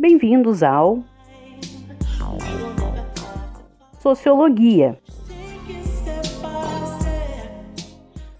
[0.00, 1.00] Bem-vindos ao
[3.98, 4.98] Sociologia,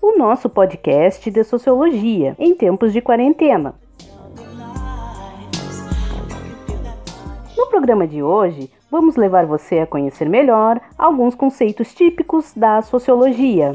[0.01, 3.75] o nosso podcast de sociologia em tempos de quarentena.
[7.55, 13.75] No programa de hoje, vamos levar você a conhecer melhor alguns conceitos típicos da sociologia.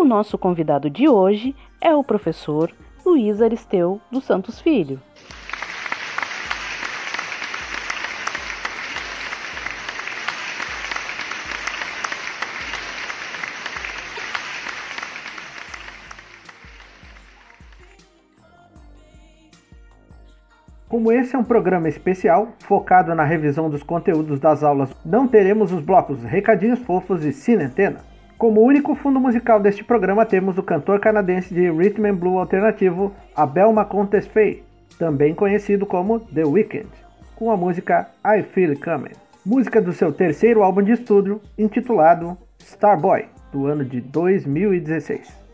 [0.00, 2.70] O nosso convidado de hoje é o professor
[3.04, 5.00] Luiz Aristeu dos Santos Filho.
[20.88, 25.72] Como esse é um programa especial, focado na revisão dos conteúdos das aulas, não teremos
[25.72, 28.07] os blocos Recadinhos Fofos e Cinentena.
[28.38, 33.12] Como único fundo musical deste programa, temos o cantor canadense de rhythm and blues alternativo
[33.34, 34.62] Abel Macontes Fay,
[34.96, 36.86] também conhecido como The Weeknd,
[37.34, 42.38] com a música I Feel It Coming, música do seu terceiro álbum de estúdio, intitulado
[42.62, 45.47] Starboy, do ano de 2016.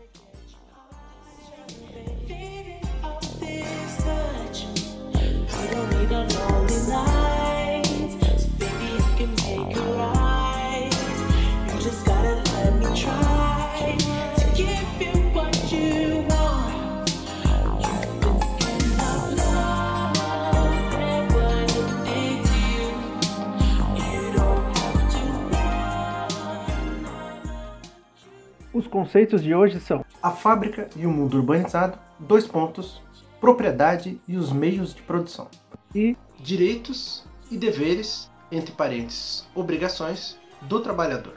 [28.95, 33.01] Conceitos de hoje são a fábrica e o mundo urbanizado, dois pontos,
[33.41, 35.49] propriedade e os meios de produção,
[35.93, 41.33] e direitos e deveres, entre parênteses, obrigações do trabalhador.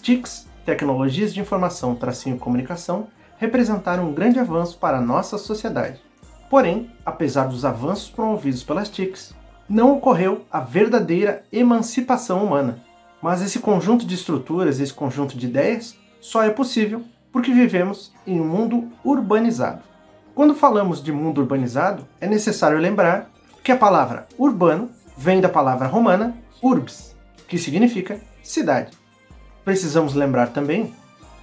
[0.00, 6.00] TICs, Tecnologias de Informação Tracinho Comunicação, representaram um grande avanço para a nossa sociedade.
[6.48, 9.34] Porém, apesar dos avanços promovidos pelas TICs,
[9.68, 12.78] não ocorreu a verdadeira emancipação humana.
[13.20, 17.02] Mas esse conjunto de estruturas, esse conjunto de ideias, só é possível
[17.32, 19.82] porque vivemos em um mundo urbanizado.
[20.34, 23.30] Quando falamos de mundo urbanizado, é necessário lembrar
[23.64, 27.16] que a palavra urbano vem da palavra romana urbs,
[27.48, 29.01] que significa cidade.
[29.64, 30.94] Precisamos lembrar também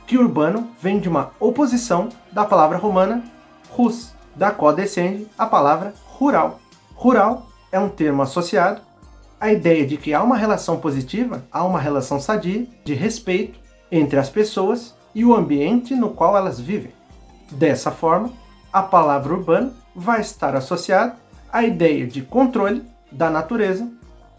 [0.06, 3.24] que urbano vem de uma oposição da palavra romana
[3.69, 6.59] rus, da qual descende a palavra rural.
[6.96, 8.81] Rural é um termo associado
[9.40, 13.59] à ideia de que há uma relação positiva, há uma relação sadia de respeito
[13.91, 16.91] entre as pessoas e o ambiente no qual elas vivem.
[17.51, 18.31] Dessa forma,
[18.72, 21.16] a palavra urbano vai estar associada
[21.51, 23.88] à ideia de controle da natureza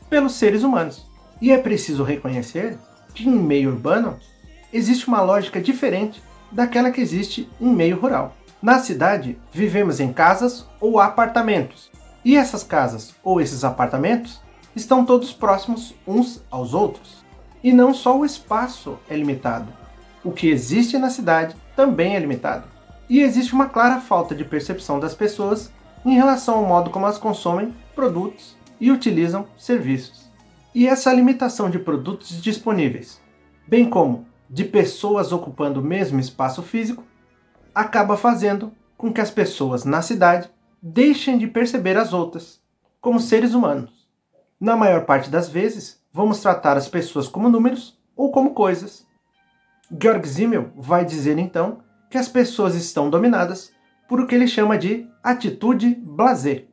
[0.09, 1.07] pelos seres humanos.
[1.41, 2.79] E é preciso reconhecer
[3.19, 4.19] em meio urbano
[4.73, 8.37] existe uma lógica diferente daquela que existe em meio rural.
[8.63, 11.91] Na cidade, vivemos em casas ou apartamentos,
[12.25, 14.41] e essas casas ou esses apartamentos
[14.77, 17.25] estão todos próximos uns aos outros.
[17.63, 19.73] E não só o espaço é limitado,
[20.23, 22.65] o que existe na cidade também é limitado.
[23.09, 25.73] E existe uma clara falta de percepção das pessoas
[26.05, 30.30] em relação ao modo como elas consomem produtos e utilizam serviços.
[30.75, 33.21] E essa limitação de produtos disponíveis,
[33.67, 37.05] bem como de pessoas ocupando o mesmo espaço físico,
[37.75, 42.61] acaba fazendo com que as pessoas na cidade deixem de perceber as outras
[43.01, 44.09] como seres humanos.
[44.61, 49.07] Na maior parte das vezes, vamos tratar as pessoas como números ou como coisas.
[50.01, 51.79] Georg Simmel vai dizer então
[52.09, 53.73] que as pessoas estão dominadas
[54.09, 56.67] por o que ele chama de atitude blasé.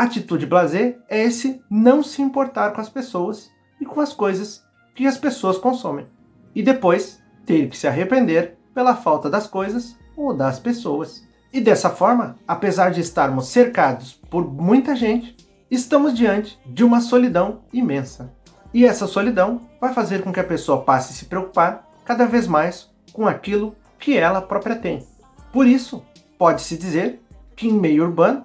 [0.00, 4.64] Atitude blasé é esse não se importar com as pessoas e com as coisas
[4.94, 6.06] que as pessoas consomem.
[6.54, 11.22] E depois ter que se arrepender pela falta das coisas ou das pessoas.
[11.52, 15.36] E dessa forma, apesar de estarmos cercados por muita gente,
[15.70, 18.32] estamos diante de uma solidão imensa.
[18.72, 22.46] E essa solidão vai fazer com que a pessoa passe a se preocupar cada vez
[22.46, 25.06] mais com aquilo que ela própria tem.
[25.52, 26.02] Por isso,
[26.38, 27.20] pode-se dizer
[27.54, 28.44] que em meio urbano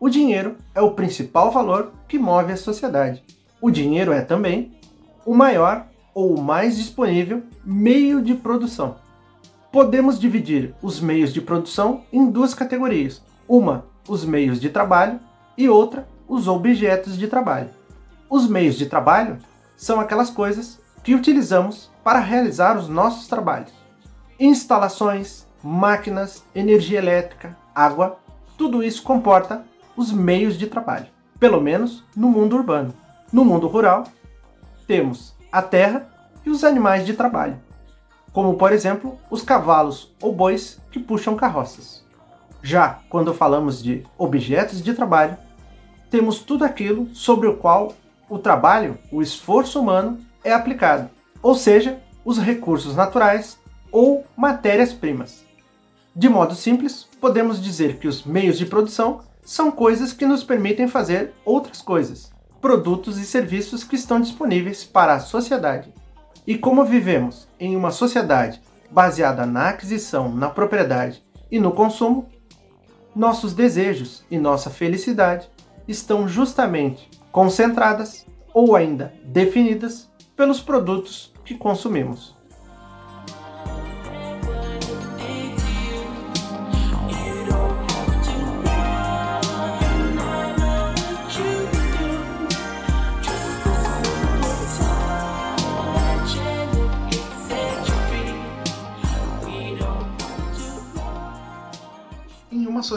[0.00, 3.24] o dinheiro é o principal valor que move a sociedade.
[3.60, 4.78] O dinheiro é também
[5.26, 8.96] o maior ou o mais disponível meio de produção.
[9.72, 15.18] Podemos dividir os meios de produção em duas categorias: uma, os meios de trabalho,
[15.56, 17.70] e outra, os objetos de trabalho.
[18.30, 19.38] Os meios de trabalho
[19.76, 23.72] são aquelas coisas que utilizamos para realizar os nossos trabalhos.
[24.38, 28.20] Instalações, máquinas, energia elétrica, água,
[28.56, 29.64] tudo isso comporta
[29.98, 31.08] os meios de trabalho,
[31.40, 32.94] pelo menos no mundo urbano.
[33.32, 34.04] No mundo rural,
[34.86, 36.08] temos a terra
[36.46, 37.58] e os animais de trabalho,
[38.32, 42.04] como por exemplo os cavalos ou bois que puxam carroças.
[42.62, 45.36] Já quando falamos de objetos de trabalho,
[46.08, 47.92] temos tudo aquilo sobre o qual
[48.30, 51.10] o trabalho, o esforço humano é aplicado,
[51.42, 53.58] ou seja, os recursos naturais
[53.90, 55.44] ou matérias-primas.
[56.14, 60.86] De modo simples, podemos dizer que os meios de produção são coisas que nos permitem
[60.86, 62.30] fazer outras coisas,
[62.60, 65.90] produtos e serviços que estão disponíveis para a sociedade.
[66.46, 68.60] E como vivemos em uma sociedade
[68.90, 72.28] baseada na aquisição, na propriedade e no consumo,
[73.16, 75.48] nossos desejos e nossa felicidade
[75.88, 82.36] estão justamente concentradas ou ainda definidas pelos produtos que consumimos.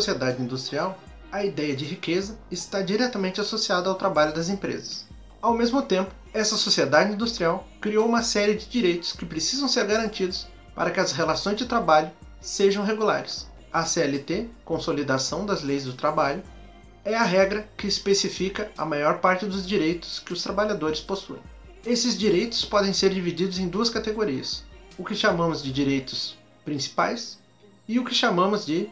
[0.01, 0.97] Sociedade industrial,
[1.31, 5.05] a ideia de riqueza está diretamente associada ao trabalho das empresas.
[5.39, 10.47] Ao mesmo tempo, essa sociedade industrial criou uma série de direitos que precisam ser garantidos
[10.73, 12.11] para que as relações de trabalho
[12.41, 13.47] sejam regulares.
[13.71, 16.43] A CLT, Consolidação das Leis do Trabalho,
[17.05, 21.41] é a regra que especifica a maior parte dos direitos que os trabalhadores possuem.
[21.85, 24.63] Esses direitos podem ser divididos em duas categorias:
[24.97, 27.39] o que chamamos de direitos principais
[27.87, 28.89] e o que chamamos de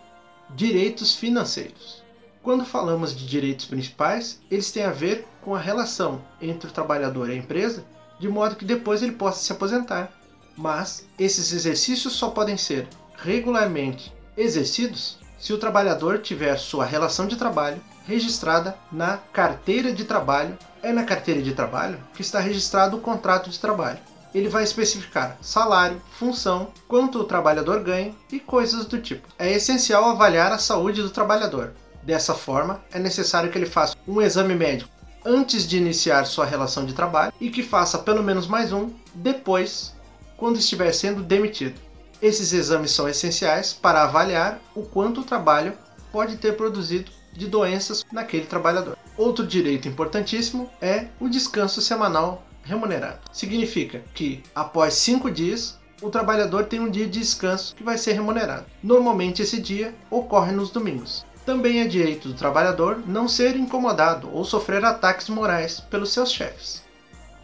[0.56, 2.04] direitos financeiros.
[2.42, 7.30] Quando falamos de direitos principais, eles têm a ver com a relação entre o trabalhador
[7.30, 7.86] e a empresa,
[8.19, 10.12] de modo que depois ele possa se aposentar.
[10.57, 12.88] Mas esses exercícios só podem ser
[13.18, 20.57] regularmente exercidos se o trabalhador tiver sua relação de trabalho registrada na carteira de trabalho.
[20.81, 24.00] É na carteira de trabalho que está registrado o contrato de trabalho.
[24.34, 29.28] Ele vai especificar salário, função, quanto o trabalhador ganha e coisas do tipo.
[29.38, 31.74] É essencial avaliar a saúde do trabalhador,
[32.04, 34.90] Dessa forma, é necessário que ele faça um exame médico
[35.26, 39.94] antes de iniciar sua relação de trabalho e que faça pelo menos mais um depois,
[40.38, 41.80] quando estiver sendo demitido.
[42.22, 45.74] Esses exames são essenciais para avaliar o quanto o trabalho
[46.12, 48.98] pode ter produzido de doenças naquele trabalhador.
[49.18, 53.19] Outro direito importantíssimo é o descanso semanal remunerado.
[53.31, 58.13] Significa que após cinco dias o trabalhador tem um dia de descanso que vai ser
[58.13, 58.66] remunerado.
[58.81, 61.25] Normalmente esse dia ocorre nos domingos.
[61.45, 66.83] Também é direito do trabalhador não ser incomodado ou sofrer ataques morais pelos seus chefes.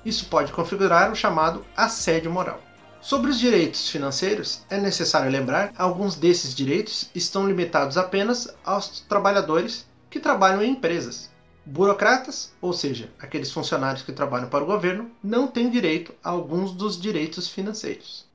[0.06, 2.62] Isso pode configurar o chamado assédio moral.
[3.02, 9.02] Sobre os direitos financeiros, é necessário lembrar que alguns desses direitos estão limitados apenas aos
[9.02, 11.30] trabalhadores que trabalham em empresas.
[11.66, 16.72] Burocratas, ou seja, aqueles funcionários que trabalham para o governo, não têm direito a alguns
[16.72, 18.26] dos direitos financeiros.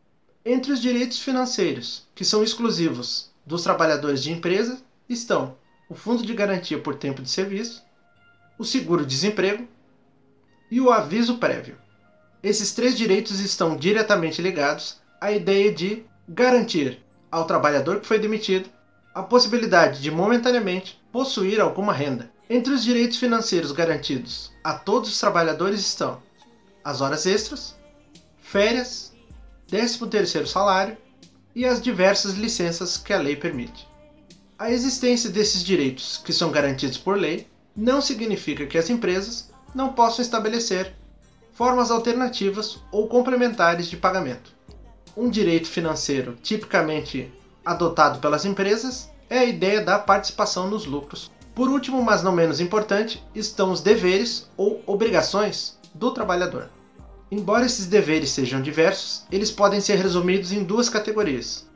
[0.45, 5.55] Entre os direitos financeiros que são exclusivos dos trabalhadores de empresa estão
[5.89, 7.85] o Fundo de Garantia por Tempo de Serviço,
[8.59, 9.67] o seguro-desemprego
[10.69, 11.77] e o aviso prévio.
[12.43, 18.69] Esses três direitos estão diretamente ligados à ideia de garantir ao trabalhador que foi demitido
[19.15, 22.31] a possibilidade de momentaneamente possuir alguma renda.
[22.53, 26.21] Entre os direitos financeiros garantidos a todos os trabalhadores estão
[26.83, 27.77] as horas extras,
[28.43, 29.13] férias,
[29.71, 30.97] 13º salário
[31.55, 33.87] e as diversas licenças que a lei permite.
[34.59, 39.93] A existência desses direitos, que são garantidos por lei, não significa que as empresas não
[39.93, 40.93] possam estabelecer
[41.53, 44.53] formas alternativas ou complementares de pagamento.
[45.17, 47.33] Um direito financeiro tipicamente
[47.65, 51.31] adotado pelas empresas é a ideia da participação nos lucros.
[51.61, 56.71] Por último, mas não menos importante, estão os deveres ou obrigações do trabalhador.
[57.31, 61.69] Embora esses deveres sejam diversos, eles podem ser resumidos em duas categorias: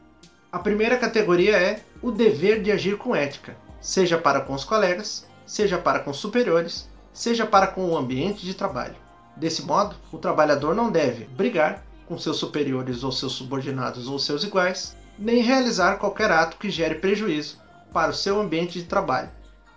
[0.51, 5.27] a primeira categoria é o dever de agir com ética, seja para com os colegas,
[5.45, 8.97] seja para com os superiores, seja para com o ambiente de trabalho.
[9.37, 14.45] Desse modo, o trabalhador não deve brigar com seus superiores ou seus subordinados ou seus
[14.45, 17.59] iguais, nem realizar qualquer ato que gere prejuízo
[17.93, 19.29] para o seu ambiente de trabalho,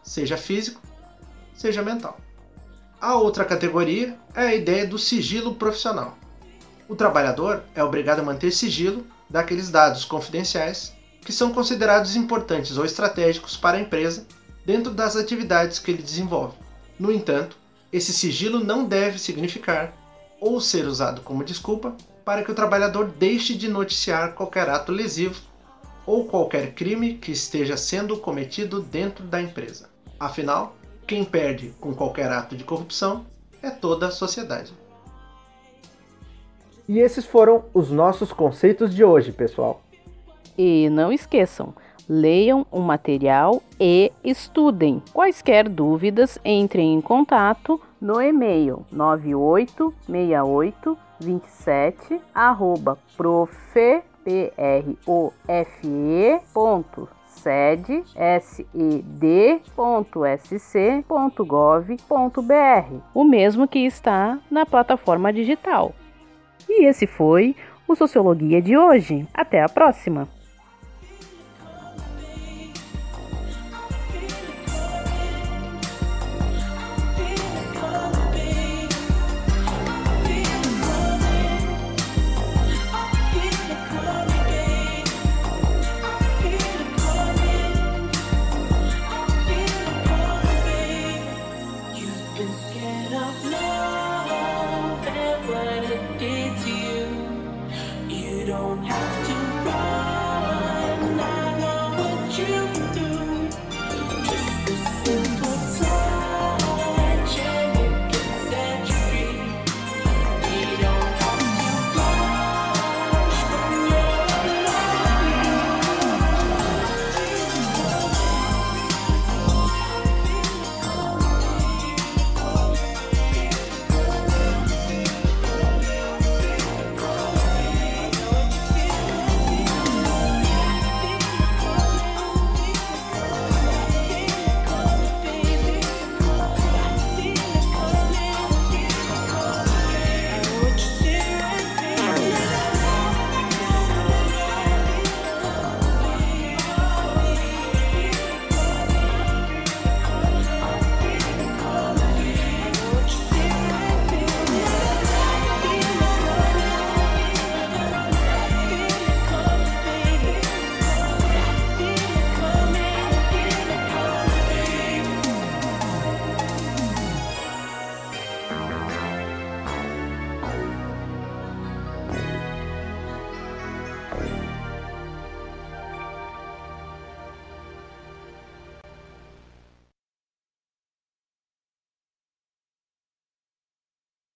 [0.07, 0.81] seja físico,
[1.53, 2.17] seja mental.
[2.99, 6.17] A outra categoria é a ideia do sigilo profissional.
[6.87, 12.85] O trabalhador é obrigado a manter sigilo daqueles dados confidenciais que são considerados importantes ou
[12.85, 14.25] estratégicos para a empresa
[14.65, 16.55] dentro das atividades que ele desenvolve.
[16.97, 17.57] No entanto,
[17.91, 19.93] esse sigilo não deve significar
[20.39, 25.41] ou ser usado como desculpa para que o trabalhador deixe de noticiar qualquer ato lesivo
[26.05, 29.96] ou qualquer crime que esteja sendo cometido dentro da empresa.
[30.19, 33.25] Afinal, quem perde com qualquer ato de corrupção
[33.61, 34.73] é toda a sociedade.
[36.87, 39.81] E esses foram os nossos conceitos de hoje, pessoal.
[40.57, 41.73] E não esqueçam,
[42.07, 45.03] leiam o material e estudem.
[45.13, 54.03] Quaisquer dúvidas, entrem em contato no e-mail 9868 27 arroba profe,
[56.53, 57.07] ponto
[57.37, 58.03] sede
[58.41, 58.65] sed.sc.gov.br,
[63.13, 65.93] o mesmo que está na plataforma digital.
[66.67, 67.55] E esse foi
[67.87, 69.25] o Sociologia de hoje.
[69.33, 70.36] Até a próxima!